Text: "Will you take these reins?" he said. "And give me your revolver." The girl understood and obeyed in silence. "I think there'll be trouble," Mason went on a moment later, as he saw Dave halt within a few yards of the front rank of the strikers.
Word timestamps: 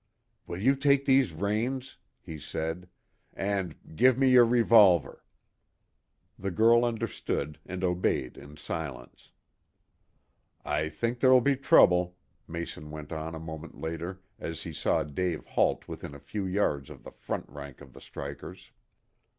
"Will 0.47 0.57
you 0.59 0.73
take 0.75 1.05
these 1.05 1.31
reins?" 1.31 1.97
he 2.23 2.39
said. 2.39 2.89
"And 3.35 3.95
give 3.95 4.17
me 4.17 4.31
your 4.31 4.45
revolver." 4.45 5.23
The 6.39 6.49
girl 6.49 6.83
understood 6.85 7.59
and 7.67 7.83
obeyed 7.83 8.35
in 8.35 8.57
silence. 8.57 9.29
"I 10.65 10.89
think 10.89 11.19
there'll 11.19 11.39
be 11.39 11.55
trouble," 11.55 12.17
Mason 12.47 12.89
went 12.89 13.11
on 13.13 13.35
a 13.35 13.39
moment 13.39 13.79
later, 13.79 14.23
as 14.39 14.63
he 14.63 14.73
saw 14.73 15.03
Dave 15.03 15.45
halt 15.45 15.87
within 15.87 16.15
a 16.15 16.19
few 16.19 16.47
yards 16.47 16.89
of 16.89 17.03
the 17.03 17.11
front 17.11 17.45
rank 17.47 17.79
of 17.79 17.93
the 17.93 18.01
strikers. 18.01 18.71